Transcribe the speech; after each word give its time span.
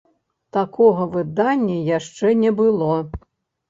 Такога 0.57 1.05
выдання 1.13 1.79
яшчэ 1.97 2.35
не 2.45 2.59
было. 2.65 2.93